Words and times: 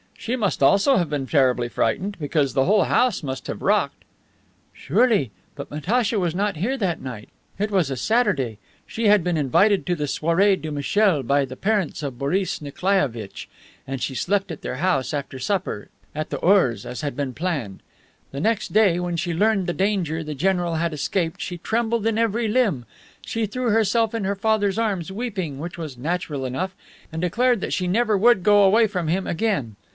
"She 0.17 0.35
must 0.35 0.61
also 0.61 0.97
have 0.97 1.09
been 1.09 1.25
terribly 1.25 1.67
frightened, 1.67 2.17
because 2.19 2.53
the 2.53 2.65
whole 2.65 2.85
house 2.85 3.21
must 3.23 3.47
have 3.47 3.63
rocked." 3.63 4.03
"Surely. 4.71 5.31
But 5.55 5.71
Natacha 5.71 6.19
was 6.19 6.35
not 6.35 6.57
here 6.57 6.77
that 6.77 7.01
night. 7.01 7.29
It 7.57 7.71
was 7.71 7.89
a 7.89 7.95
Saturday. 7.97 8.59
She 8.85 9.07
had 9.07 9.23
been 9.23 9.37
invited 9.37 9.85
to 9.87 9.95
the 9.95 10.07
soiree 10.07 10.55
du 10.55 10.71
'Michel' 10.71 11.23
by 11.23 11.43
the 11.45 11.55
parents 11.55 12.03
of 12.03 12.19
Boris 12.19 12.61
Nikolaievitch, 12.61 13.47
and 13.87 14.01
she 14.01 14.13
slept 14.13 14.51
at 14.51 14.61
their 14.61 14.75
house, 14.75 15.11
after 15.11 15.39
supper 15.39 15.89
at 16.15 16.29
the 16.29 16.39
Ours, 16.41 16.85
as 16.85 17.01
had 17.01 17.15
been 17.15 17.33
planned. 17.33 17.81
The 18.31 18.39
next 18.39 18.73
day, 18.73 18.99
when 18.99 19.15
she 19.17 19.33
learned 19.35 19.65
the 19.65 19.73
danger 19.73 20.23
the 20.23 20.35
general 20.35 20.75
had 20.75 20.93
escaped, 20.93 21.41
she 21.41 21.57
trembled 21.57 22.05
in 22.05 22.19
every 22.19 22.47
limb. 22.47 22.85
She 23.25 23.47
threw 23.47 23.69
herself 23.71 24.13
in 24.15 24.23
her 24.23 24.35
father's 24.35 24.77
arms, 24.79 25.11
weeping, 25.11 25.57
which 25.57 25.79
was 25.79 25.97
natural 25.97 26.45
enough, 26.45 26.75
and 27.11 27.21
declared 27.21 27.61
that 27.61 27.73
she 27.73 27.87
never 27.87 28.15
would 28.15 28.43
go 28.43 28.63
away 28.63 28.85
from 28.87 29.07
him 29.07 29.25
again. 29.25 29.75